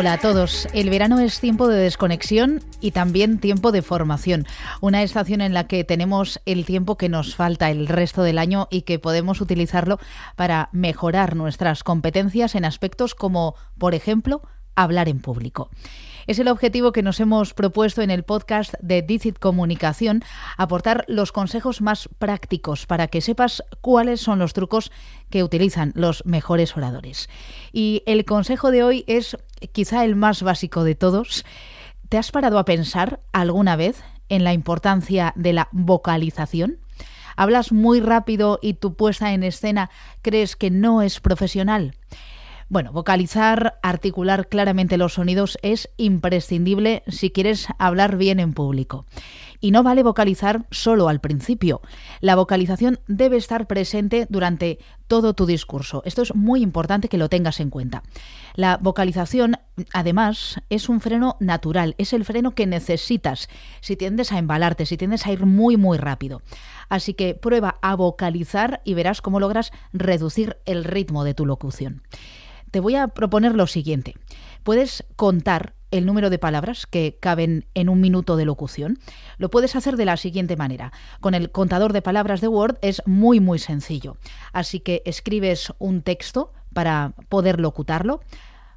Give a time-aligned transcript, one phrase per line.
[0.00, 0.66] Hola a todos.
[0.72, 4.46] El verano es tiempo de desconexión y también tiempo de formación.
[4.80, 8.66] Una estación en la que tenemos el tiempo que nos falta el resto del año
[8.70, 9.98] y que podemos utilizarlo
[10.36, 14.40] para mejorar nuestras competencias en aspectos como, por ejemplo,
[14.82, 15.70] hablar en público.
[16.26, 20.22] Es el objetivo que nos hemos propuesto en el podcast de Dicit Comunicación,
[20.56, 24.92] aportar los consejos más prácticos para que sepas cuáles son los trucos
[25.30, 27.28] que utilizan los mejores oradores.
[27.72, 29.36] Y el consejo de hoy es
[29.72, 31.44] quizá el más básico de todos.
[32.08, 36.78] ¿Te has parado a pensar alguna vez en la importancia de la vocalización?
[37.36, 39.90] ¿Hablas muy rápido y tu puesta en escena
[40.22, 41.94] crees que no es profesional?
[42.72, 49.06] Bueno, vocalizar, articular claramente los sonidos es imprescindible si quieres hablar bien en público.
[49.60, 51.80] Y no vale vocalizar solo al principio.
[52.20, 56.02] La vocalización debe estar presente durante todo tu discurso.
[56.04, 58.04] Esto es muy importante que lo tengas en cuenta.
[58.54, 59.56] La vocalización,
[59.92, 63.48] además, es un freno natural, es el freno que necesitas
[63.80, 66.40] si tiendes a embalarte, si tiendes a ir muy, muy rápido.
[66.88, 72.02] Así que prueba a vocalizar y verás cómo logras reducir el ritmo de tu locución
[72.70, 74.14] te voy a proponer lo siguiente.
[74.62, 78.98] Puedes contar el número de palabras que caben en un minuto de locución.
[79.38, 80.92] Lo puedes hacer de la siguiente manera.
[81.20, 84.16] Con el contador de palabras de Word es muy muy sencillo.
[84.52, 88.20] Así que escribes un texto para poder locutarlo.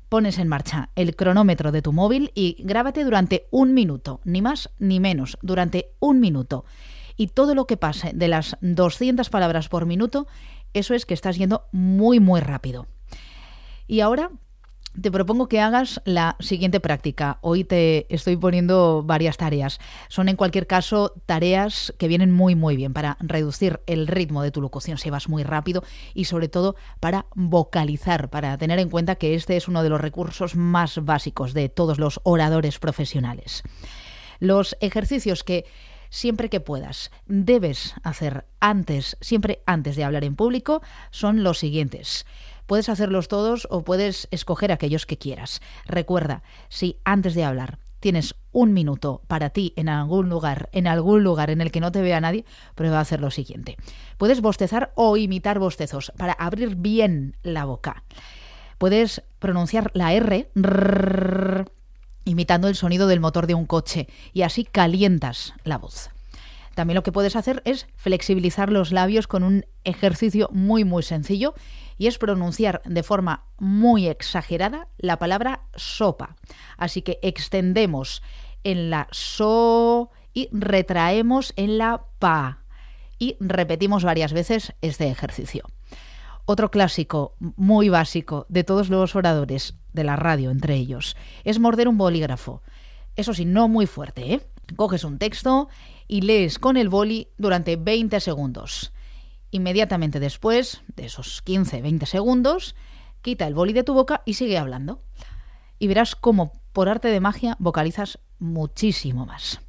[0.09, 4.69] Pones en marcha el cronómetro de tu móvil y grábate durante un minuto, ni más
[4.79, 6.65] ni menos, durante un minuto.
[7.15, 10.27] Y todo lo que pase de las 200 palabras por minuto,
[10.73, 12.87] eso es que estás yendo muy muy rápido.
[13.87, 14.31] Y ahora
[14.99, 17.39] te propongo que hagas la siguiente práctica.
[17.41, 19.79] Hoy te estoy poniendo varias tareas.
[20.07, 24.51] Son en cualquier caso tareas que vienen muy muy bien para reducir el ritmo de
[24.51, 29.15] tu locución si vas muy rápido y sobre todo para vocalizar, para tener en cuenta
[29.15, 33.63] que este es uno de los recursos más básicos de todos los oradores profesionales.
[34.39, 35.65] Los ejercicios que
[36.09, 42.27] siempre que puedas debes hacer antes, siempre antes de hablar en público son los siguientes.
[42.65, 45.61] Puedes hacerlos todos o puedes escoger aquellos que quieras.
[45.85, 51.23] Recuerda, si antes de hablar tienes un minuto para ti en algún lugar, en algún
[51.23, 52.43] lugar en el que no te vea nadie,
[52.75, 53.77] prueba a hacer lo siguiente.
[54.17, 58.03] Puedes bostezar o imitar bostezos para abrir bien la boca.
[58.77, 60.51] Puedes pronunciar la R,
[62.25, 66.09] imitando el sonido del motor de un coche y así calientas la voz.
[66.75, 71.53] También lo que puedes hacer es flexibilizar los labios con un ejercicio muy muy sencillo
[71.97, 76.35] y es pronunciar de forma muy exagerada la palabra sopa.
[76.77, 78.23] Así que extendemos
[78.63, 82.63] en la so y retraemos en la pa
[83.19, 85.63] y repetimos varias veces este ejercicio.
[86.45, 91.87] Otro clásico muy básico de todos los oradores de la radio, entre ellos, es morder
[91.87, 92.61] un bolígrafo.
[93.15, 94.41] Eso sí, no muy fuerte, ¿eh?
[94.75, 95.69] Coges un texto
[96.07, 98.93] y lees con el boli durante 20 segundos.
[99.51, 102.75] Inmediatamente después de esos 15-20 segundos,
[103.21, 105.01] quita el boli de tu boca y sigue hablando.
[105.79, 109.61] Y verás cómo, por arte de magia, vocalizas muchísimo más.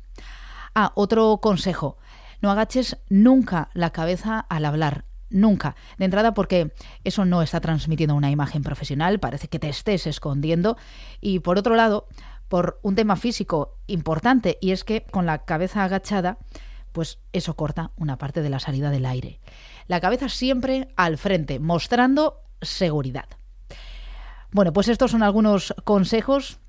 [0.74, 1.98] Ah, otro consejo.
[2.40, 5.04] No agaches nunca la cabeza al hablar.
[5.30, 5.76] Nunca.
[5.98, 10.76] De entrada porque eso no está transmitiendo una imagen profesional, parece que te estés escondiendo.
[11.20, 12.06] Y por otro lado,
[12.54, 16.38] por un tema físico importante, y es que con la cabeza agachada,
[16.92, 19.40] pues eso corta una parte de la salida del aire
[19.88, 23.26] la cabeza siempre al frente, mostrando seguridad.
[24.52, 26.60] Bueno, pues estos son algunos consejos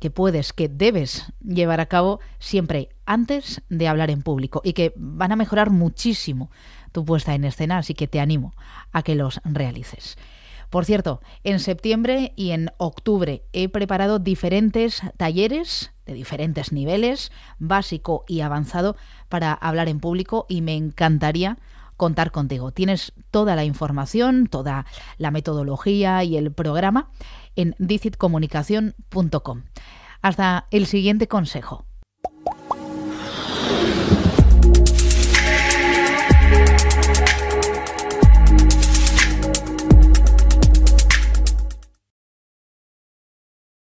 [0.00, 4.94] que puedes, que debes llevar a cabo siempre antes de hablar en público y que
[4.96, 6.50] van a mejorar muchísimo
[6.92, 8.54] tu puesta en escena, así que te animo
[8.90, 10.16] a que los realices.
[10.70, 18.24] Por cierto, en septiembre y en octubre he preparado diferentes talleres de diferentes niveles, básico
[18.28, 18.96] y avanzado,
[19.28, 21.58] para hablar en público y me encantaría
[21.96, 22.70] contar contigo.
[22.70, 24.86] Tienes toda la información, toda
[25.18, 27.10] la metodología y el programa
[27.56, 29.62] en dicitcomunicación.com.
[30.22, 31.84] Hasta el siguiente consejo.